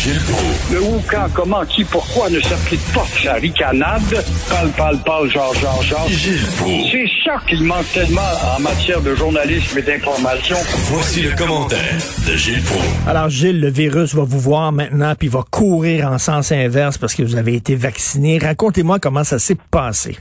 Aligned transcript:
Gilles 0.00 0.18
Proulx. 0.32 0.72
Le 0.72 0.80
où, 0.80 1.02
quand, 1.10 1.26
comment, 1.34 1.62
qui, 1.66 1.84
pourquoi 1.84 2.30
ne 2.30 2.40
s'applique 2.40 2.80
pas 2.94 3.04
sa 3.22 3.34
ricanade? 3.34 4.00
Parle, 4.48 4.70
parle, 4.70 4.96
parle, 5.04 5.28
genre, 5.28 5.52
genre, 5.56 5.82
genre. 5.82 6.08
Gilles. 6.08 6.40
C'est 6.90 7.06
ça 7.22 7.36
qu'il 7.46 7.62
manque 7.64 7.84
tellement 7.92 8.32
en 8.56 8.60
matière 8.62 9.02
de 9.02 9.14
journalisme 9.14 9.78
et 9.78 9.82
d'information. 9.82 10.56
Voici 10.90 11.20
le 11.20 11.36
commentaire 11.36 11.98
de 12.26 12.34
Gilles 12.34 12.62
Proulx. 12.62 13.06
Alors, 13.06 13.28
Gilles, 13.28 13.60
le 13.60 13.68
virus 13.68 14.14
va 14.14 14.22
vous 14.24 14.40
voir 14.40 14.72
maintenant, 14.72 15.12
puis 15.18 15.28
va 15.28 15.40
courir 15.50 16.10
en 16.10 16.16
sens 16.16 16.50
inverse 16.50 16.96
parce 16.96 17.14
que 17.14 17.22
vous 17.22 17.36
avez 17.36 17.54
été 17.54 17.74
vacciné. 17.74 18.38
Racontez-moi 18.38 19.00
comment 19.00 19.24
ça 19.24 19.38
s'est 19.38 19.58
passé. 19.70 20.16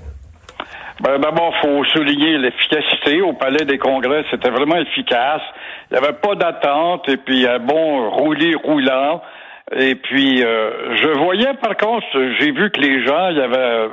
Ben, 1.01 1.19
D'abord, 1.19 1.53
faut 1.61 1.85
souligner 1.93 2.37
l'efficacité. 2.37 3.21
Au 3.21 3.31
Palais 3.31 3.63
des 3.63 3.77
Congrès, 3.77 4.25
c'était 4.29 4.49
vraiment 4.49 4.75
efficace. 4.75 5.41
Il 5.89 5.97
n'y 5.97 6.05
avait 6.05 6.17
pas 6.17 6.35
d'attente 6.35 7.07
et 7.07 7.15
puis 7.15 7.47
un 7.47 7.59
bon 7.59 8.09
roulis 8.09 8.55
roulant. 8.55 9.21
Et 9.75 9.95
puis, 9.95 10.43
euh, 10.43 10.95
je 10.95 11.09
voyais 11.19 11.53
par 11.61 11.77
contre, 11.77 12.07
j'ai 12.39 12.51
vu 12.51 12.71
que 12.71 12.79
les 12.81 13.05
gens, 13.05 13.29
il 13.29 13.37
y 13.37 13.41
avait 13.41 13.89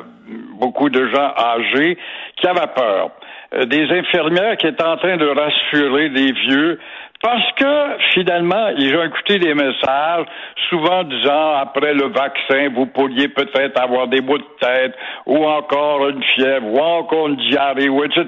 beaucoup 0.58 0.88
de 0.88 1.06
gens 1.08 1.32
âgés 1.36 1.98
qui 2.36 2.46
avaient 2.46 2.72
peur. 2.74 3.10
Euh, 3.54 3.64
Des 3.66 3.84
infirmières 3.90 4.56
qui 4.56 4.66
étaient 4.66 4.82
en 4.82 4.96
train 4.96 5.16
de 5.16 5.26
rassurer 5.26 6.08
les 6.08 6.32
vieux 6.32 6.80
parce 7.22 7.52
que 7.52 7.96
finalement, 8.12 8.68
ils 8.76 8.94
ont 8.96 9.04
écouté 9.04 9.38
des 9.38 9.54
messages, 9.54 10.26
souvent 10.68 11.02
disant 11.04 11.54
après 11.56 11.94
le 11.94 12.08
vaccin, 12.08 12.68
vous 12.74 12.86
pourriez 12.86 13.28
peut-être 13.28 13.80
avoir 13.80 14.08
des 14.08 14.20
bouts 14.20 14.38
de 14.38 14.44
tête, 14.60 14.94
ou 15.24 15.44
encore 15.44 16.08
une 16.08 16.22
fièvre, 16.34 16.66
ou 16.66 16.78
encore 16.78 17.28
une 17.28 17.36
diarrhée, 17.36 17.88
ou 17.88 18.04
etc. 18.04 18.26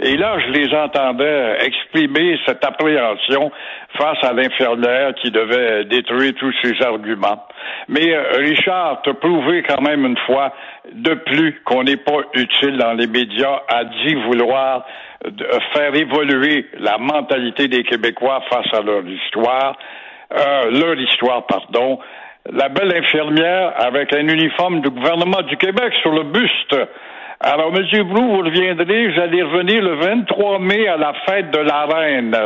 Et 0.00 0.16
là, 0.16 0.38
je 0.40 0.52
les 0.52 0.74
entendais 0.74 1.58
exprimer 1.64 2.38
cette 2.46 2.64
appréhension 2.64 3.50
face 3.98 4.22
à 4.22 4.32
l'infirmière 4.32 5.14
qui 5.14 5.30
devait 5.30 5.84
détruire 5.84 6.32
tous 6.38 6.54
ces 6.62 6.82
arguments. 6.82 7.46
Mais 7.88 8.12
euh, 8.12 8.38
Richard, 8.38 9.02
te 9.02 9.10
prouvé 9.10 9.62
quand 9.62 9.80
même 9.80 10.04
une 10.04 10.18
fois 10.26 10.52
de 10.92 11.14
plus 11.14 11.60
qu'on 11.64 11.84
n'est 11.84 11.96
pas 11.96 12.20
utile 12.34 12.76
dans 12.78 12.92
les 12.92 13.06
médias, 13.06 13.62
a 13.68 13.84
dit 13.84 14.14
vouloir 14.14 14.84
de 15.24 15.46
faire 15.72 15.94
évoluer 15.94 16.66
la 16.78 16.98
mentalité 16.98 17.68
des 17.68 17.82
Québécois 17.82 18.42
face 18.50 18.72
à 18.72 18.80
leur 18.80 19.06
histoire, 19.06 19.76
euh, 20.32 20.70
leur 20.70 20.98
histoire, 20.98 21.46
pardon. 21.46 21.98
La 22.50 22.68
belle 22.68 22.96
infirmière 22.96 23.72
avec 23.76 24.14
un 24.14 24.26
uniforme 24.26 24.80
du 24.80 24.90
gouvernement 24.90 25.42
du 25.42 25.56
Québec 25.56 25.92
sur 26.02 26.12
le 26.12 26.22
buste. 26.24 26.76
Alors, 27.40 27.72
Monsieur 27.72 28.04
Brou, 28.04 28.22
vous 28.22 28.42
reviendrez, 28.42 29.12
j'allais 29.12 29.42
revenir 29.42 29.82
le 29.82 29.96
23 29.96 30.58
mai 30.60 30.88
à 30.88 30.96
la 30.96 31.12
fête 31.26 31.50
de 31.50 31.58
la 31.58 31.86
reine. 31.86 32.36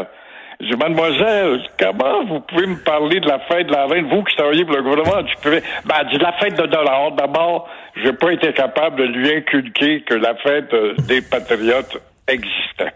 Je 0.61 0.67
dis, 0.67 0.77
mademoiselle, 0.77 1.61
comment 1.78 2.25
vous 2.25 2.41
pouvez 2.41 2.67
me 2.67 2.84
parler 2.84 3.20
de 3.20 3.28
la 3.28 3.41
fête 3.41 3.67
de 3.67 3.73
la 3.73 3.87
reine, 3.87 4.06
vous 4.09 4.23
qui 4.23 4.37
travaillez 4.37 4.65
pour 4.65 4.77
le 4.77 4.83
gouvernement 4.83 5.23
du 5.23 5.34
Québec? 5.37 5.65
Ben, 5.84 5.95
elle 6.00 6.09
dit, 6.09 6.19
la 6.19 6.33
fête 6.33 6.56
de 6.56 6.67
dollars. 6.67 7.12
D'abord, 7.12 7.69
j'ai 8.03 8.12
pas 8.12 8.33
été 8.33 8.53
capable 8.53 8.97
de 8.97 9.05
lui 9.05 9.34
inculquer 9.34 10.03
que 10.03 10.15
la 10.15 10.34
fête 10.37 10.73
euh, 10.75 10.95
des 11.09 11.20
patriotes 11.23 11.98
existait. 12.28 12.92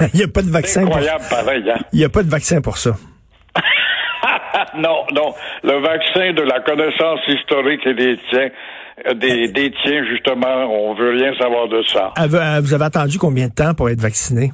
Il 0.14 0.18
n'y 0.18 0.24
a 0.24 0.28
pas 0.28 0.42
de 0.42 0.50
vaccin. 0.50 0.80
C'est 0.80 0.86
Pour... 0.86 0.96
incroyable, 0.96 1.24
pareil, 1.30 1.70
hein? 1.70 1.78
Il 1.92 1.98
n'y 1.98 2.04
a 2.04 2.08
pas 2.08 2.22
de 2.22 2.30
vaccin 2.30 2.60
pour 2.60 2.76
ça. 2.78 2.90
non, 4.76 5.04
non. 5.14 5.34
Le 5.62 5.80
vaccin 5.80 6.32
de 6.32 6.42
la 6.42 6.60
connaissance 6.60 7.20
historique 7.28 7.86
et 7.86 7.94
des 7.94 8.18
tiens, 8.30 8.48
euh, 9.08 9.14
des, 9.14 9.48
des 9.48 9.72
tiens, 9.82 10.04
justement, 10.10 10.64
on 10.70 10.94
veut 10.94 11.10
rien 11.10 11.32
savoir 11.38 11.68
de 11.68 11.82
ça. 11.84 12.12
Euh, 12.18 12.60
Vous 12.60 12.74
avez 12.74 12.84
attendu 12.84 13.18
combien 13.18 13.48
de 13.48 13.54
temps 13.54 13.74
pour 13.74 13.88
être 13.88 14.00
vacciné? 14.00 14.52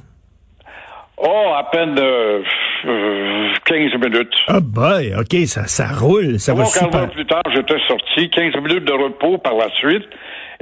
Oh, 1.17 1.53
à 1.55 1.63
peine 1.71 1.97
euh, 1.99 2.41
euh, 2.85 3.53
15 3.65 3.93
minutes. 4.01 4.33
Ah 4.47 4.59
boy, 4.59 5.13
OK, 5.17 5.35
ça, 5.45 5.67
ça 5.67 5.87
roule, 5.87 6.39
ça 6.39 6.53
va 6.53 6.63
Trois 6.63 6.73
super. 6.73 6.89
d'heure 7.01 7.09
plus 7.11 7.25
tard, 7.25 7.43
j'étais 7.53 7.79
sorti, 7.87 8.29
15 8.29 8.55
minutes 8.61 8.85
de 8.85 8.91
repos 8.93 9.37
par 9.37 9.53
la 9.55 9.69
suite. 9.75 10.03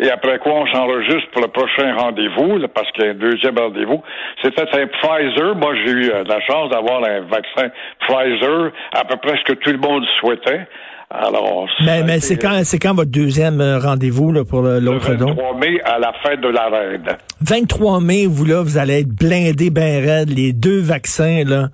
Et 0.02 0.10
après 0.10 0.40
quoi, 0.40 0.54
on 0.54 0.66
s'enregistre 0.66 1.30
pour 1.32 1.44
le 1.44 1.48
prochain 1.50 1.96
rendez-vous, 1.96 2.68
parce 2.74 2.92
qu'il 2.92 3.06
y 3.06 3.08
a 3.08 3.12
un 3.12 3.14
deuxième 3.14 3.56
rendez-vous. 3.58 4.02
C'était 4.44 4.62
un 4.64 4.88
Pfizer. 4.88 5.56
Moi, 5.56 5.76
j'ai 5.86 5.92
eu 5.92 6.10
euh, 6.10 6.24
la 6.28 6.42
chance 6.42 6.72
d'avoir 6.72 7.04
un 7.04 7.22
vaccin 7.22 7.70
Pfizer, 8.08 8.72
à 8.94 9.06
peu 9.06 9.18
près 9.18 9.38
ce 9.38 9.54
que 9.54 9.60
tout 9.60 9.70
le 9.70 9.78
monde 9.78 10.04
souhaitait. 10.20 10.68
Alors, 11.14 11.68
Mais, 11.86 12.04
mais 12.04 12.20
c'est 12.20 12.38
quand, 12.38 12.62
c'est 12.64 12.80
quand 12.80 12.96
votre 12.96 13.12
deuxième 13.12 13.60
euh, 13.60 13.78
rendez-vous 13.78 14.32
là, 14.32 14.44
pour 14.44 14.62
l'autre 14.62 15.14
don? 15.16 15.28
23 15.28 15.58
mai 15.58 15.82
à 15.84 16.00
la 16.00 16.14
fête 16.24 16.40
de 16.40 16.48
la 16.48 16.70
reine. 16.70 17.18
23 17.42 18.00
mai, 18.00 18.26
vous 18.28 18.46
là, 18.46 18.64
vous 18.64 18.78
allez 18.78 19.02
être 19.02 19.10
blindé 19.10 19.70
ben 19.70 20.04
raide, 20.04 20.30
les 20.30 20.54
deux 20.54 20.80
vaccins, 20.80 21.44
là. 21.46 21.68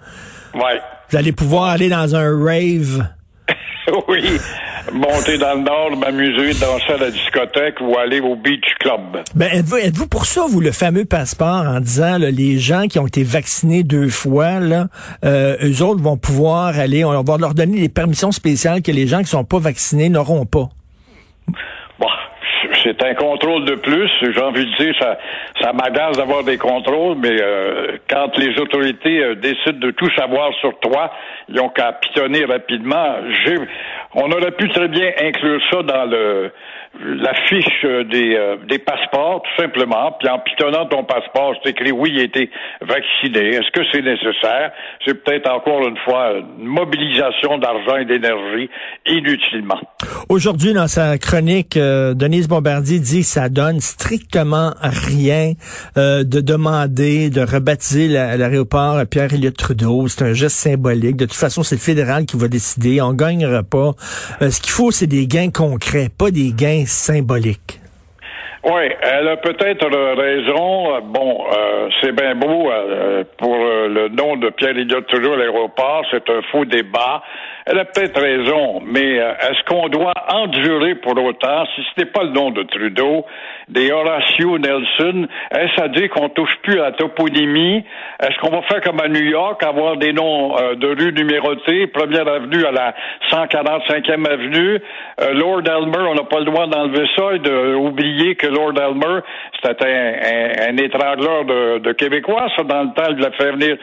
Ouais. 0.53 0.81
Vous 1.09 1.17
allez 1.17 1.31
pouvoir 1.31 1.65
aller 1.65 1.87
dans 1.87 2.15
un 2.15 2.43
rave. 2.43 3.07
oui. 4.09 4.37
Monter 4.93 5.37
dans 5.37 5.55
le 5.55 5.61
nord, 5.61 5.97
m'amuser, 5.97 6.59
danser 6.59 6.93
à 6.93 6.97
la 6.97 7.11
discothèque 7.11 7.75
ou 7.81 7.97
aller 7.97 8.19
au 8.19 8.35
beach 8.35 8.65
club. 8.79 9.21
Ben, 9.35 9.49
êtes-vous, 9.51 9.77
êtes-vous 9.77 10.07
pour 10.07 10.25
ça, 10.25 10.45
vous, 10.47 10.61
le 10.61 10.71
fameux 10.71 11.05
passeport 11.05 11.65
en 11.67 11.79
disant, 11.79 12.17
là, 12.17 12.31
les 12.31 12.57
gens 12.57 12.87
qui 12.87 12.97
ont 12.99 13.07
été 13.07 13.23
vaccinés 13.23 13.83
deux 13.83 14.09
fois, 14.09 14.59
là, 14.59 14.85
euh, 15.25 15.57
eux 15.61 15.83
autres 15.83 16.01
vont 16.01 16.17
pouvoir 16.17 16.79
aller, 16.79 17.03
on 17.03 17.21
va 17.21 17.37
leur 17.37 17.53
donner 17.53 17.81
des 17.81 17.89
permissions 17.89 18.31
spéciales 18.31 18.81
que 18.81 18.91
les 18.91 19.07
gens 19.07 19.19
qui 19.19 19.25
sont 19.25 19.43
pas 19.43 19.59
vaccinés 19.59 20.09
n'auront 20.09 20.45
pas? 20.45 20.69
Bon, 21.99 22.07
c'est 22.83 23.03
un 23.03 23.15
contrôle 23.15 23.65
de 23.65 23.75
plus. 23.75 24.09
J'ai 24.21 24.41
envie 24.41 24.65
de 24.65 24.83
dire, 24.83 24.93
ça, 24.99 25.17
ça 25.61 25.73
m'agace 25.73 26.17
d'avoir 26.17 26.43
des 26.43 26.57
contrôles, 26.57 27.17
mais 27.17 27.35
euh, 27.41 27.97
quand 28.09 28.37
les 28.37 28.57
autorités 28.59 29.23
euh, 29.23 29.35
décident 29.35 29.79
de 29.79 29.91
tout 29.91 30.09
savoir 30.15 30.53
sur 30.61 30.77
toi, 30.79 31.11
ils 31.49 31.59
ont 31.59 31.69
qu'à 31.69 31.93
pitonner 31.93 32.45
rapidement. 32.45 33.17
J'ai, 33.45 33.55
on 34.19 34.31
aurait 34.31 34.51
pu 34.51 34.67
très 34.69 34.87
bien 34.89 35.09
inclure 35.23 35.61
ça 35.71 35.83
dans 35.83 36.05
le 36.05 36.51
la 36.99 37.33
fiche 37.47 37.83
euh, 37.85 38.03
des, 38.05 38.33
euh, 38.35 38.55
des 38.67 38.79
passeports, 38.79 39.43
tout 39.43 39.61
simplement. 39.61 40.13
Puis 40.19 40.27
en 40.29 40.39
pitonnant 40.39 40.87
ton 40.87 41.03
passeport, 41.03 41.53
c'est 41.61 41.69
écrit 41.71 41.91
oui, 41.91 42.09
il 42.15 42.19
a 42.21 42.23
été 42.23 42.49
vacciné. 42.81 43.49
Est-ce 43.49 43.69
que 43.71 43.81
c'est 43.91 44.01
nécessaire? 44.01 44.71
C'est 45.05 45.13
peut-être 45.23 45.47
encore 45.47 45.87
une 45.87 45.97
fois 46.05 46.31
une 46.59 46.65
mobilisation 46.65 47.59
d'argent 47.59 47.97
et 47.97 48.05
d'énergie 48.05 48.67
inutilement. 49.05 49.79
Aujourd'hui, 50.29 50.73
dans 50.73 50.87
sa 50.87 51.17
chronique, 51.19 51.77
euh, 51.77 52.15
Denise 52.15 52.47
Bombardier 52.47 52.99
dit 52.99 53.19
que 53.19 53.27
ça 53.27 53.49
donne 53.49 53.79
strictement 53.79 54.71
rien 54.81 55.53
euh, 55.97 56.23
de 56.23 56.41
demander 56.41 57.29
de 57.29 57.41
rebaptiser 57.41 58.07
la- 58.07 58.37
l'aéroport 58.37 59.01
Pierre-Éliott 59.09 59.55
Trudeau. 59.55 60.07
C'est 60.07 60.23
un 60.25 60.33
geste 60.33 60.55
symbolique. 60.57 61.17
De 61.17 61.25
toute 61.25 61.35
façon, 61.37 61.61
c'est 61.61 61.75
le 61.75 61.81
fédéral 61.81 62.25
qui 62.25 62.37
va 62.37 62.47
décider. 62.47 63.01
On 63.01 63.13
gagnera 63.13 63.61
pas. 63.61 63.91
Euh, 64.41 64.49
ce 64.49 64.61
qu'il 64.61 64.71
faut, 64.71 64.91
c'est 64.91 65.07
des 65.07 65.27
gains 65.27 65.51
concrets, 65.51 66.07
pas 66.09 66.31
des 66.31 66.51
gains 66.51 66.85
symboliques. 66.85 67.79
Oui, 68.63 68.89
elle 69.01 69.27
a 69.29 69.37
peut-être 69.37 69.85
raison. 70.17 70.99
Bon, 71.05 71.45
euh, 71.51 71.89
c'est 72.01 72.11
bien 72.11 72.35
beau 72.35 72.69
euh, 72.69 73.23
pour 73.37 73.55
le 73.55 74.09
nom 74.09 74.35
de 74.35 74.49
Pierre-Éliott 74.49 75.07
Trudeau 75.07 75.33
à 75.33 75.37
l'aéroport, 75.37 76.03
c'est 76.11 76.29
un 76.29 76.41
faux 76.51 76.65
débat. 76.65 77.23
Elle 77.69 77.79
a 77.79 77.85
peut-être 77.85 78.21
raison, 78.21 78.81
mais 78.85 79.19
euh, 79.19 79.33
est-ce 79.41 79.61
qu'on 79.65 79.89
doit 79.89 80.13
endurer 80.29 80.95
pour 80.95 81.21
autant, 81.21 81.65
si 81.75 81.81
ce 81.81 82.01
n'est 82.01 82.09
pas 82.09 82.23
le 82.23 82.29
nom 82.29 82.49
de 82.49 82.63
Trudeau, 82.63 83.25
des 83.67 83.91
Horatio 83.91 84.57
Nelson, 84.57 85.27
est-ce 85.51 85.81
à 85.81 85.89
dire 85.89 86.09
qu'on 86.11 86.29
touche 86.29 86.55
plus 86.63 86.79
à 86.79 86.83
la 86.83 86.91
toponymie? 86.93 87.83
Est-ce 88.21 88.39
qu'on 88.39 88.55
va 88.55 88.61
faire 88.63 88.79
comme 88.79 89.01
à 89.01 89.09
New 89.09 89.21
York, 89.23 89.61
avoir 89.63 89.97
des 89.97 90.13
noms 90.13 90.57
euh, 90.57 90.75
de 90.75 90.87
rues 90.87 91.11
numérotées, 91.11 91.87
première 91.87 92.29
avenue 92.29 92.63
à 92.63 92.71
la 92.71 92.95
145e 93.31 94.25
avenue, 94.25 94.79
euh, 95.19 95.33
Lord 95.33 95.63
Elmer, 95.67 96.07
on 96.07 96.15
n'a 96.15 96.23
pas 96.23 96.39
le 96.39 96.45
droit 96.45 96.67
d'enlever 96.67 97.05
ça 97.17 97.33
et 97.33 97.39
d'oublier 97.39 98.35
que 98.35 98.47
Lord 98.47 98.79
Elmer, 98.79 99.19
c'était 99.61 99.85
un, 99.85 100.69
un, 100.69 100.73
un 100.73 100.77
étrangleur 100.77 101.43
de, 101.43 101.79
de 101.79 101.91
Québécois, 101.91 102.47
ça, 102.55 102.63
dans 102.63 102.83
le 102.83 102.93
temps, 102.93 103.13
il 103.17 103.25
a 103.25 103.31
fait 103.31 103.51
venir 103.51 103.75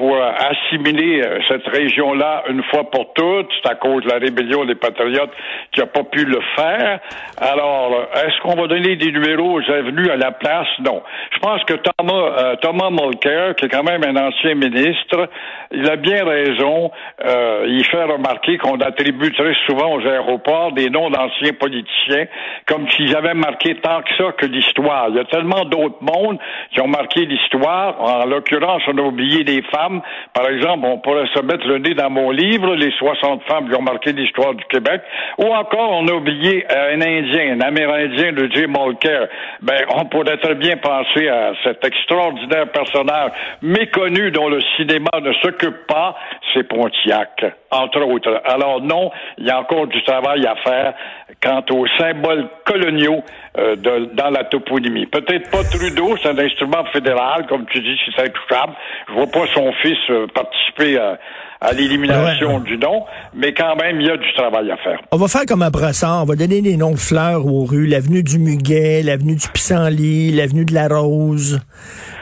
pour 0.00 0.16
euh, 0.16 0.30
assimiler 0.32 1.20
euh, 1.20 1.40
cette 1.46 1.66
région-là 1.66 2.44
une 2.48 2.62
fois 2.64 2.90
pour 2.90 3.12
toutes. 3.12 3.50
C'est 3.62 3.70
à 3.70 3.74
cause 3.74 4.02
de 4.02 4.08
la 4.08 4.18
rébellion 4.18 4.64
des 4.64 4.74
patriotes 4.74 5.30
qui 5.72 5.80
n'a 5.80 5.86
pas 5.86 6.04
pu 6.04 6.24
le 6.24 6.40
faire. 6.56 7.00
Alors, 7.38 8.08
est-ce 8.14 8.40
qu'on 8.40 8.58
va 8.58 8.66
donner 8.66 8.96
des 8.96 9.12
numéros 9.12 9.60
aux 9.60 9.70
avenues 9.70 10.10
à 10.10 10.16
la 10.16 10.32
place? 10.32 10.68
Non. 10.86 11.02
Je 11.32 11.38
pense 11.40 11.62
que 11.64 11.74
Thomas, 11.74 12.14
euh, 12.14 12.56
Thomas 12.62 12.88
Mulcair, 12.90 13.54
qui 13.56 13.66
est 13.66 13.68
quand 13.68 13.82
même 13.82 14.02
un 14.04 14.16
ancien 14.16 14.54
ministre, 14.54 15.28
il 15.70 15.86
a 15.88 15.96
bien 15.96 16.24
raison. 16.24 16.90
Euh, 17.22 17.66
il 17.68 17.84
fait 17.84 18.02
remarquer 18.02 18.56
qu'on 18.56 18.80
attribue 18.80 19.32
très 19.32 19.54
souvent 19.66 19.96
aux 19.96 20.06
aéroports 20.06 20.72
des 20.72 20.88
noms 20.88 21.10
d'anciens 21.10 21.52
politiciens 21.52 22.24
comme 22.66 22.88
s'ils 22.90 23.14
avaient 23.14 23.34
marqué 23.34 23.74
tant 23.76 24.00
que 24.00 24.16
ça 24.16 24.32
que 24.32 24.46
l'histoire. 24.46 25.08
Il 25.10 25.16
y 25.16 25.20
a 25.20 25.24
tellement 25.24 25.64
d'autres 25.64 26.00
mondes 26.00 26.38
qui 26.72 26.80
ont 26.80 26.88
marqué 26.88 27.26
l'histoire. 27.26 28.00
En 28.00 28.24
l'occurrence, 28.26 28.82
on 28.88 28.96
a 28.96 29.02
oublié 29.02 29.44
des 29.44 29.62
femmes 29.62 29.89
Par 30.34 30.48
exemple, 30.48 30.84
on 30.84 30.98
pourrait 30.98 31.28
se 31.34 31.42
mettre 31.42 31.66
le 31.66 31.78
nez 31.78 31.94
dans 31.94 32.10
mon 32.10 32.30
livre, 32.30 32.74
les 32.74 32.90
60 32.92 33.42
femmes 33.44 33.68
qui 33.68 33.76
ont 33.76 33.82
marqué 33.82 34.12
l'histoire 34.12 34.54
du 34.54 34.64
Québec. 34.64 35.02
Ou 35.38 35.46
encore, 35.46 35.92
on 35.92 36.06
a 36.08 36.12
oublié 36.12 36.64
un 36.70 37.00
Indien, 37.00 37.56
un 37.56 37.60
Amérindien 37.60 38.32
de 38.32 38.48
Jim 38.52 38.68
Mulcair. 38.68 39.28
Ben, 39.62 39.84
on 39.94 40.04
pourrait 40.06 40.38
très 40.38 40.54
bien 40.54 40.76
penser 40.76 41.28
à 41.28 41.52
cet 41.64 41.84
extraordinaire 41.84 42.70
personnage 42.72 43.32
méconnu 43.62 44.30
dont 44.30 44.48
le 44.48 44.60
cinéma 44.76 45.10
ne 45.20 45.32
s'occupe 45.34 45.86
pas, 45.86 46.16
c'est 46.52 46.64
Pontiac, 46.64 47.44
entre 47.70 48.02
autres. 48.02 48.42
Alors 48.44 48.80
non, 48.80 49.10
il 49.38 49.46
y 49.46 49.50
a 49.50 49.60
encore 49.60 49.86
du 49.86 50.02
travail 50.04 50.46
à 50.46 50.56
faire 50.56 50.94
quant 51.42 51.64
aux 51.70 51.86
symboles 51.98 52.48
coloniaux 52.64 53.22
euh, 53.58 53.76
de, 53.76 54.10
dans 54.14 54.30
la 54.30 54.44
toponymie. 54.44 55.06
Peut-être 55.06 55.50
pas 55.50 55.64
Trudeau, 55.64 56.16
c'est 56.16 56.28
un 56.28 56.38
instrument 56.38 56.84
fédéral, 56.92 57.46
comme 57.46 57.66
tu 57.66 57.80
dis, 57.80 57.98
c'est 58.04 58.22
intouchable. 58.22 58.74
Je 59.08 59.14
vois 59.14 59.26
pas 59.26 59.46
son 59.54 59.72
fils 59.82 59.98
euh, 60.10 60.26
participer 60.34 60.98
à, 60.98 61.18
à 61.60 61.72
l'élimination 61.72 62.56
Ouais. 62.56 62.62
du 62.64 62.78
nom, 62.78 63.04
mais 63.34 63.52
quand 63.52 63.76
même, 63.76 64.00
il 64.00 64.06
y 64.06 64.10
a 64.10 64.16
du 64.16 64.32
travail 64.34 64.70
à 64.70 64.76
faire. 64.78 64.98
On 65.12 65.16
va 65.18 65.28
faire 65.28 65.44
comme 65.46 65.62
à 65.62 65.70
Brossard, 65.70 66.22
on 66.22 66.26
va 66.26 66.34
donner 66.36 66.62
des 66.62 66.76
noms 66.76 66.92
de 66.92 66.96
fleurs 66.98 67.46
aux 67.46 67.64
rues, 67.64 67.86
l'avenue 67.86 68.22
du 68.22 68.38
Muguet, 68.38 69.02
l'avenue 69.02 69.36
du 69.36 69.46
Pissenlit, 69.52 70.32
l'avenue 70.32 70.64
de 70.64 70.72
la 70.74 70.88
Rose. 70.88 71.60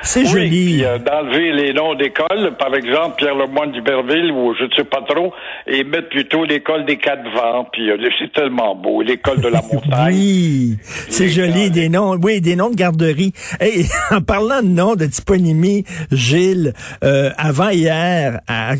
C'est 0.02 0.20
Oui, 0.22 0.26
joli. 0.28 0.84
euh, 0.84 0.98
d'enlever 0.98 1.52
les 1.52 1.72
noms 1.72 1.94
d'écoles, 1.94 2.54
par 2.58 2.74
exemple 2.74 3.16
Pierre 3.18 3.34
Lemoyne 3.34 3.72
d'Iberville 3.72 4.30
ou 4.32 4.54
je 4.58 4.64
ne 4.64 4.70
sais 4.76 4.84
pas 4.84 5.02
trop, 5.08 5.32
et 5.66 5.82
mettre 5.84 6.08
plutôt 6.08 6.44
l'école 6.44 6.84
des 6.86 6.96
quatre 6.98 7.22
vents, 7.34 7.66
puis 7.72 7.90
euh, 7.90 7.96
c'est 8.18 8.32
tellement 8.32 8.74
beau, 8.76 9.02
l'école 9.02 9.40
de 9.40 9.48
la 9.48 9.60
montagne. 9.72 10.14
Oui, 10.14 10.76
c'est 11.08 11.28
joli, 11.28 11.70
des 11.70 11.88
noms, 11.88 12.16
oui, 12.22 12.40
des 12.40 12.54
noms 12.56 12.70
de 12.70 12.76
garderie. 12.76 13.32
Hey, 13.60 13.86
en 14.10 14.20
parlant 14.20 14.62
de 14.62 14.68
noms 14.68 14.94
de 14.94 15.06
toponymie, 15.06 15.84
Gilles, 16.12 16.72
euh, 17.04 17.30
à- 17.36 17.47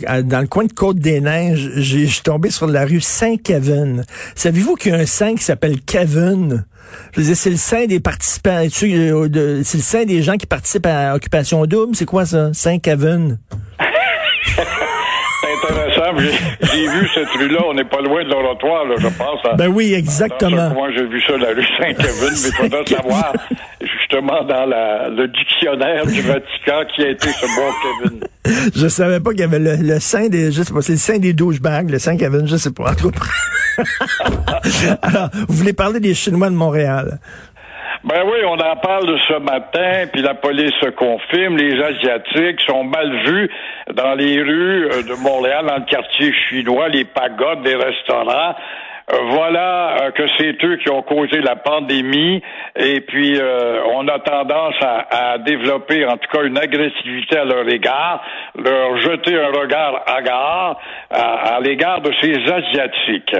à- 0.06 0.22
dans 0.22 0.40
le 0.40 0.46
coin 0.46 0.64
de 0.64 0.72
Côte-des-Neiges, 0.72 1.70
je 1.76 2.04
suis 2.06 2.22
tombé 2.22 2.50
sur 2.50 2.66
la 2.66 2.84
rue 2.84 3.00
Saint-Kevin. 3.00 4.04
Savez-vous 4.34 4.74
qu'il 4.76 4.92
y 4.92 4.94
a 4.94 4.98
un 4.98 5.06
saint 5.06 5.34
qui 5.34 5.44
s'appelle 5.44 5.80
Kevin? 5.80 6.64
Je 7.14 7.20
dire, 7.20 7.36
c'est 7.36 7.50
le 7.50 7.56
saint 7.56 7.84
des 7.86 8.00
participants, 8.00 8.64
euh, 8.82 9.60
c'est 9.64 9.78
le 9.78 9.82
saint 9.82 10.04
des 10.04 10.22
gens 10.22 10.36
qui 10.36 10.46
participent 10.46 10.86
à 10.86 11.14
Occupation 11.14 11.64
Double, 11.66 11.94
c'est 11.94 12.06
quoi 12.06 12.24
ça? 12.24 12.50
Saint-Kevin? 12.54 13.38
J'ai 16.18 16.88
vu 16.88 17.08
cette 17.14 17.28
rue-là, 17.30 17.60
on 17.68 17.74
n'est 17.74 17.84
pas 17.84 18.00
loin 18.00 18.24
de 18.24 18.28
l'oratoire, 18.30 18.84
là, 18.86 18.94
je 18.98 19.08
pense. 19.08 19.40
à- 19.44 19.54
Ben 19.54 19.68
oui, 19.68 19.94
exactement. 19.94 20.70
coin, 20.74 20.88
j'ai 20.96 21.04
vu 21.06 21.20
ça, 21.22 21.36
la 21.36 21.48
rue 21.48 21.64
Saint-Kevin, 21.78 22.30
mais 22.32 22.48
il 22.48 22.54
faudra 22.54 22.86
savoir, 22.86 23.32
justement, 23.80 24.42
dans 24.44 24.66
la, 24.66 25.08
le 25.08 25.28
dictionnaire 25.28 26.06
du 26.06 26.20
Vatican, 26.22 26.82
qui 26.94 27.02
a 27.02 27.10
été 27.10 27.28
ce 27.28 27.46
bon 27.46 28.08
Kevin. 28.08 28.20
Je 28.74 28.88
savais 28.88 29.20
pas 29.20 29.30
qu'il 29.30 29.40
y 29.40 29.44
avait 29.44 29.58
le, 29.58 29.76
le 29.76 30.00
saint 30.00 30.28
des, 30.28 30.50
je 30.52 30.62
sais 30.62 30.72
pas, 30.72 30.80
c'est 30.80 30.92
le 30.92 30.98
saint 30.98 31.18
des 31.18 31.32
douchebags, 31.34 31.90
le 31.90 31.98
saint 31.98 32.16
Kevin, 32.16 32.46
je 32.46 32.56
sais 32.56 32.72
pas. 32.72 32.92
En 32.92 32.94
tout 32.94 33.10
cas. 33.10 33.84
Alors, 35.02 35.28
vous 35.48 35.54
voulez 35.54 35.72
parler 35.72 36.00
des 36.00 36.14
Chinois 36.14 36.48
de 36.50 36.54
Montréal? 36.54 37.20
Ben 38.04 38.22
oui, 38.24 38.38
on 38.44 38.54
en 38.54 38.76
parle 38.76 39.18
ce 39.26 39.38
matin, 39.40 40.06
puis 40.12 40.22
la 40.22 40.34
police 40.34 40.72
se 40.80 40.90
confirme. 40.90 41.56
Les 41.56 41.82
Asiatiques 41.82 42.60
sont 42.60 42.84
mal 42.84 43.12
vus 43.26 43.50
dans 43.92 44.14
les 44.14 44.40
rues 44.40 44.86
euh, 44.86 45.02
de 45.02 45.20
Montréal, 45.20 45.66
dans 45.66 45.78
le 45.78 45.84
quartier 45.84 46.32
chinois, 46.48 46.88
les 46.88 47.04
pagodes, 47.04 47.66
les 47.66 47.74
restaurants. 47.74 48.54
Euh, 49.10 49.16
Voilà 49.30 50.02
euh, 50.02 50.10
que 50.10 50.24
c'est 50.36 50.62
eux 50.64 50.76
qui 50.76 50.90
ont 50.90 51.02
causé 51.02 51.40
la 51.40 51.56
pandémie 51.56 52.42
et 52.76 53.00
puis 53.00 53.38
euh, 53.38 53.80
on 53.94 54.06
a 54.08 54.18
tendance 54.18 54.74
à, 54.82 55.32
à 55.34 55.38
développer 55.38 56.04
en 56.04 56.16
tout 56.18 56.28
cas 56.30 56.42
une 56.44 56.58
agressivité 56.58 57.38
à 57.38 57.44
leur 57.44 57.66
égard, 57.68 58.22
leur 58.56 58.98
jeter 58.98 59.34
un 59.38 59.48
regard 59.48 60.02
hagard 60.06 60.78
à, 61.10 61.56
à 61.56 61.60
l'égard 61.60 62.00
de 62.02 62.12
ces 62.20 62.34
asiatiques. 62.34 63.34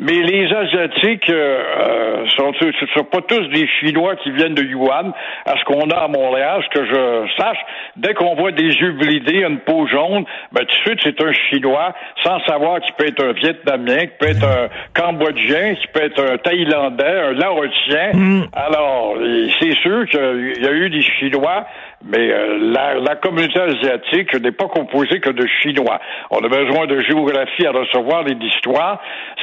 Mais 0.00 0.20
les 0.22 0.52
asiatiques 0.52 1.30
euh, 1.30 1.62
euh, 1.80 2.26
sont 2.36 2.52
sont 2.94 3.04
pas 3.04 3.22
tous 3.22 3.48
des 3.48 3.66
Chinois 3.80 4.16
qui 4.16 4.30
viennent 4.30 4.54
de 4.54 4.62
Yuan. 4.62 5.12
À 5.46 5.56
ce 5.58 5.64
qu'on 5.64 5.88
a 5.90 6.00
à 6.04 6.08
Montréal, 6.08 6.62
ce 6.64 6.78
que 6.78 6.84
je 6.84 7.30
sache, 7.38 7.58
dès 7.96 8.14
qu'on 8.14 8.34
voit 8.34 8.52
des 8.52 8.62
yeux 8.68 8.92
bridés, 8.92 9.42
une 9.42 9.60
peau 9.60 9.86
jaune, 9.86 10.24
ben 10.52 10.64
tout 10.66 10.66
de 10.66 10.96
suite 10.96 11.00
c'est 11.02 11.20
un 11.22 11.32
Chinois, 11.32 11.94
sans 12.22 12.40
savoir 12.40 12.80
qu'il 12.80 12.94
peut 12.94 13.06
être 13.06 13.24
un 13.24 13.32
Vietnamien, 13.32 13.98
qu'il 13.98 14.18
peut 14.18 14.28
être 14.28 14.44
un 14.44 14.68
Cambodgien, 15.14 15.74
qu'il 15.74 15.88
peut 15.88 16.02
être 16.02 16.22
un 16.22 16.36
Thaïlandais, 16.38 17.04
un 17.04 17.32
Laotien. 17.32 18.46
Alors, 18.52 19.16
et 19.22 19.48
c'est 19.60 19.76
sûr 19.78 20.06
qu'il 20.08 20.62
y 20.62 20.66
a 20.66 20.72
eu 20.72 20.90
des 20.90 21.02
Chinois, 21.02 21.66
mais 22.04 22.30
euh, 22.30 22.58
la, 22.72 22.94
la 22.94 23.16
communauté 23.16 23.60
asiatique 23.60 24.34
n'est 24.40 24.52
pas 24.52 24.68
composée 24.68 25.20
que 25.20 25.30
de 25.30 25.46
Chinois. 25.62 26.00
On 26.30 26.38
a 26.38 26.48
besoin 26.48 26.86
de 26.86 27.00
géographie 27.00 27.66
à 27.66 27.72
recevoir 27.72 28.26
et 28.28 28.34
d'histoire. 28.34 29.00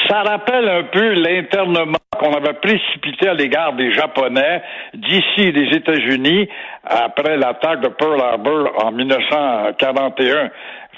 Ça 0.07 0.21
rappelle 0.21 0.67
un 0.69 0.83
peu 0.83 1.13
l'internement 1.13 1.97
qu'on 2.19 2.33
avait 2.33 2.59
précipité 2.61 3.29
à 3.29 3.33
l'égard 3.33 3.73
des 3.73 3.93
Japonais 3.93 4.61
d'ici 4.93 5.53
des 5.53 5.69
États-Unis 5.77 6.49
après 6.83 7.37
l'attaque 7.37 7.81
de 7.81 7.87
Pearl 7.87 8.19
Harbor 8.19 8.69
en 8.83 8.91
1941. 8.91 10.49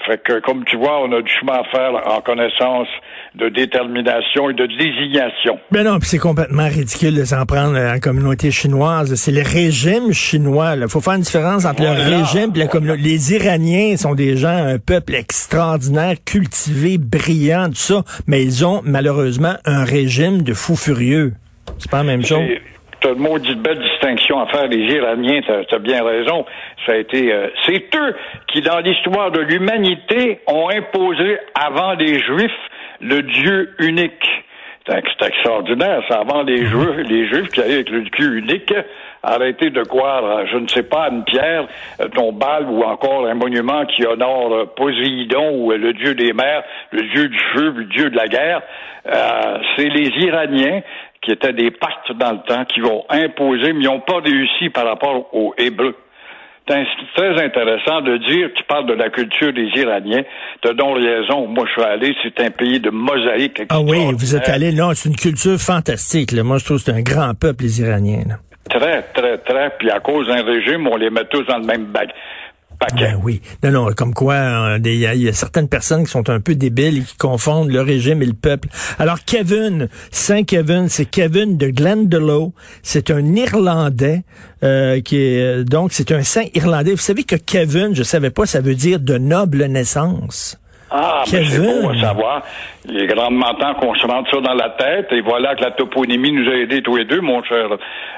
Fait 0.06 0.20
que, 0.22 0.40
comme 0.40 0.64
tu 0.64 0.76
vois, 0.76 1.02
on 1.02 1.12
a 1.12 1.22
du 1.22 1.30
chemin 1.30 1.54
à 1.54 1.64
faire 1.70 1.92
en 2.12 2.20
connaissance 2.20 2.88
de 3.36 3.48
détermination 3.48 4.50
et 4.50 4.54
de 4.54 4.66
désignation. 4.66 5.58
Ben 5.70 5.84
non, 5.84 5.98
c'est 6.02 6.18
complètement 6.18 6.66
ridicule 6.66 7.14
de 7.14 7.24
s'en 7.24 7.46
prendre 7.46 7.76
à 7.76 7.92
la 7.94 8.00
communauté 8.00 8.50
chinoise. 8.50 9.14
C'est 9.14 9.30
le 9.30 9.42
régime 9.42 10.12
chinois. 10.12 10.74
Il 10.76 10.88
faut 10.88 11.00
faire 11.00 11.14
une 11.14 11.20
différence 11.20 11.64
entre 11.64 11.82
le 11.82 11.90
régime 11.90 12.50
et 12.54 12.58
la 12.58 12.66
communauté. 12.66 13.02
Les 13.02 13.34
Iraniens 13.34 13.96
sont 13.96 14.14
des 14.14 14.36
gens, 14.36 14.48
un 14.48 14.78
peuple 14.78 15.14
extraordinaire, 15.14 16.16
cultivé, 16.24 16.98
brillant, 16.98 17.68
tout 17.68 17.74
ça, 17.74 18.02
mais 18.26 18.42
ils 18.42 18.66
ont 18.66 18.82
malheureusement 18.84 19.54
un 19.64 19.84
régime 19.84 20.42
de 20.42 20.54
fous 20.54 20.76
furieux. 20.76 21.03
C'est 21.78 21.90
pas 21.90 21.98
la 21.98 22.04
même 22.04 22.24
chose. 22.24 22.42
T'as 23.00 23.12
une 23.12 23.18
maudite 23.18 23.60
belle 23.60 23.80
distinction 23.80 24.40
à 24.40 24.46
faire. 24.46 24.66
Les 24.66 24.94
Iraniens, 24.94 25.40
t'as 25.46 25.76
as 25.76 25.78
bien 25.78 26.02
raison. 26.02 26.46
Ça 26.86 26.92
a 26.92 26.96
été, 26.96 27.32
euh, 27.32 27.48
c'est 27.66 27.84
eux 27.94 28.16
qui, 28.48 28.62
dans 28.62 28.78
l'histoire 28.78 29.30
de 29.30 29.40
l'humanité, 29.40 30.40
ont 30.46 30.70
imposé 30.70 31.38
avant 31.54 31.92
les 31.94 32.18
Juifs 32.20 32.50
le 33.00 33.22
Dieu 33.22 33.74
unique. 33.80 34.24
C'est 34.86 35.02
c'est 35.18 35.26
extraordinaire, 35.28 36.02
ça. 36.08 36.20
Avant 36.20 36.42
les 36.42 36.66
Juifs, 36.66 37.08
les 37.08 37.26
Juifs 37.28 37.48
qui 37.48 37.60
arrivent 37.60 37.74
avec 37.74 37.90
le 37.90 38.02
Dieu 38.02 38.36
unique, 38.36 38.72
arrêtez 39.24 39.70
de 39.70 39.82
croire, 39.82 40.46
je 40.46 40.56
ne 40.58 40.68
sais 40.68 40.82
pas, 40.82 41.04
à 41.04 41.10
une 41.10 41.24
pierre 41.24 41.66
euh, 42.00 42.08
tombale 42.08 42.66
ou 42.68 42.82
encore 42.82 43.26
un 43.26 43.34
monument 43.34 43.84
qui 43.86 44.06
honore 44.06 44.52
euh, 44.54 44.64
Poséidon 44.76 45.56
ou 45.56 45.72
euh, 45.72 45.78
le 45.78 45.92
Dieu 45.92 46.14
des 46.14 46.32
mers, 46.32 46.62
le 46.90 47.02
Dieu 47.14 47.28
du 47.28 47.38
feu, 47.54 47.72
le 47.76 47.84
Dieu 47.84 48.10
de 48.10 48.16
la 48.16 48.28
guerre. 48.28 48.62
Euh, 49.06 49.58
c'est 49.76 49.88
les 49.88 50.08
Iraniens 50.24 50.80
qui 51.22 51.32
étaient 51.32 51.52
des 51.52 51.70
pactes 51.70 52.12
dans 52.18 52.32
le 52.32 52.38
temps, 52.46 52.64
qui 52.66 52.80
vont 52.80 53.04
imposer, 53.08 53.72
mais 53.72 53.84
ils 53.84 53.86
n'ont 53.86 54.00
pas 54.00 54.20
réussi 54.20 54.68
par 54.70 54.86
rapport 54.86 55.34
aux 55.34 55.54
Hébreux. 55.56 55.96
C'est 56.66 56.82
très 57.14 57.44
intéressant 57.44 58.00
de 58.00 58.16
dire, 58.16 58.48
tu 58.54 58.64
parles 58.64 58.86
de 58.86 58.94
la 58.94 59.10
culture 59.10 59.52
des 59.52 59.68
Iraniens, 59.76 60.22
tu 60.62 60.68
as 60.68 60.72
donc 60.72 60.96
raison, 60.96 61.46
moi 61.46 61.66
je 61.66 61.72
suis 61.72 61.82
allé, 61.82 62.14
c'est 62.22 62.40
un 62.40 62.50
pays 62.50 62.80
de 62.80 62.88
mosaïque 62.88 63.62
Ah 63.68 63.80
oui, 63.82 63.98
vous 64.16 64.34
êtes 64.34 64.48
allé 64.48 64.72
là, 64.72 64.90
c'est 64.94 65.10
une 65.10 65.16
culture 65.16 65.58
fantastique. 65.58 66.32
là. 66.32 66.42
Moi, 66.42 66.56
je 66.56 66.64
trouve 66.64 66.78
que 66.78 66.84
c'est 66.84 66.92
un 66.92 67.02
grand 67.02 67.34
peuple, 67.38 67.64
les 67.64 67.82
Iraniens. 67.82 68.22
là. 68.26 68.36
Très, 68.74 69.02
très, 69.14 69.38
très, 69.38 69.70
puis 69.78 69.90
à 69.90 70.00
cause 70.00 70.26
d'un 70.26 70.42
régime, 70.44 70.86
on 70.88 70.96
les 70.96 71.10
met 71.10 71.24
tous 71.30 71.44
dans 71.44 71.58
le 71.58 71.64
même 71.66 71.86
bac. 71.86 72.08
Ben 72.98 73.18
oui. 73.22 73.40
Non, 73.62 73.70
non, 73.70 73.92
comme 73.96 74.12
quoi, 74.12 74.78
des- 74.78 74.94
il 74.94 75.00
y, 75.00 75.06
a- 75.06 75.14
il 75.14 75.22
y 75.22 75.28
a 75.28 75.32
certaines 75.32 75.68
personnes 75.68 76.04
qui 76.04 76.10
sont 76.10 76.28
un 76.28 76.40
peu 76.40 76.54
débiles 76.54 76.98
et 76.98 77.02
qui 77.02 77.16
confondent 77.16 77.70
le 77.70 77.80
régime 77.80 78.20
et 78.20 78.26
le 78.26 78.34
peuple. 78.34 78.68
Alors, 78.98 79.20
Kevin, 79.24 79.88
Saint 80.10 80.42
Kevin, 80.42 80.88
c'est 80.88 81.06
Kevin 81.06 81.56
de 81.56 81.68
Glendalough. 81.68 82.52
C'est 82.82 83.10
un 83.10 83.24
Irlandais 83.36 84.22
euh, 84.64 85.00
qui 85.00 85.16
est 85.18 85.40
euh, 85.40 85.64
donc 85.64 85.92
c'est 85.92 86.10
un 86.12 86.22
saint 86.24 86.44
irlandais. 86.52 86.90
Vous 86.90 86.96
savez 86.98 87.22
que 87.24 87.36
Kevin, 87.36 87.94
je 87.94 88.02
savais 88.02 88.30
pas, 88.30 88.44
ça 88.44 88.60
veut 88.60 88.74
dire 88.74 88.98
de 89.00 89.16
noble 89.18 89.64
naissance. 89.66 90.58
Ah, 90.90 91.22
mais 91.32 91.44
c'est 91.44 91.58
bon 91.60 91.88
à 91.88 92.00
savoir. 92.00 92.42
Il 92.86 92.98
est 92.98 93.06
grandement 93.06 93.54
temps 93.54 93.74
qu'on 93.74 93.94
se 93.94 94.06
rentre 94.06 94.30
ça 94.30 94.40
dans 94.40 94.54
la 94.54 94.70
tête. 94.70 95.06
Et 95.12 95.20
voilà 95.22 95.54
que 95.54 95.62
la 95.62 95.70
toponymie 95.70 96.32
nous 96.32 96.48
a 96.50 96.54
aidés 96.54 96.82
tous 96.82 96.96
les 96.96 97.04
deux, 97.04 97.20
mon 97.20 97.42
cher 97.42 97.72
euh, 97.72 97.76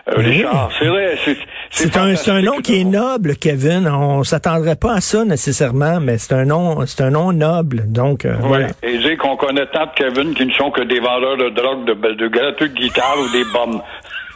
Richard. 0.08 0.70
C'est 0.78 0.86
vrai. 0.86 1.16
C'est 1.70 1.96
un, 2.30 2.42
nom 2.42 2.58
qui 2.58 2.80
est 2.80 2.84
noble, 2.84 3.36
Kevin. 3.36 3.88
On 3.88 4.24
s'attendrait 4.24 4.76
pas 4.76 4.94
à 4.94 5.00
ça 5.00 5.24
nécessairement, 5.24 6.00
mais 6.00 6.18
c'est 6.18 6.34
un 6.34 6.44
nom, 6.44 6.84
c'est 6.86 7.02
un 7.02 7.10
nom 7.10 7.32
noble. 7.32 7.84
Donc 7.86 8.24
euh, 8.24 8.34
Oui. 8.40 8.48
voilà. 8.48 8.66
Et 8.82 8.98
dire 8.98 9.16
qu'on 9.18 9.36
connaît 9.36 9.66
tant 9.66 9.86
de 9.86 9.90
Kevin 9.94 10.34
qui 10.34 10.46
ne 10.46 10.52
sont 10.52 10.70
que 10.70 10.82
des 10.82 11.00
vendeurs 11.00 11.36
de 11.36 11.48
drogue, 11.50 11.84
de, 11.86 12.14
de 12.14 12.28
gratuites 12.28 12.74
guitares 12.74 13.16
ou 13.18 13.30
des 13.32 13.44
bombes. 13.44 13.80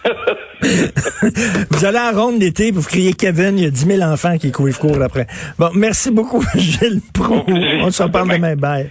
Vous 1.70 1.84
allez 1.84 1.98
à 1.98 2.12
Ronde 2.12 2.40
l'été, 2.40 2.70
vous 2.70 2.82
criez 2.82 3.12
Kevin, 3.12 3.58
il 3.58 3.64
y 3.64 3.66
a 3.66 3.70
10 3.70 3.86
000 3.86 4.02
enfants 4.02 4.38
qui 4.38 4.52
courent, 4.52 4.78
courent 4.78 5.02
après. 5.02 5.26
Bon, 5.58 5.70
merci 5.74 6.10
beaucoup, 6.10 6.44
Gilles 6.54 7.00
Pro. 7.12 7.44
On 7.46 7.90
se 7.90 8.02
reparle 8.02 8.30
demain. 8.30 8.56
Bye. 8.56 8.90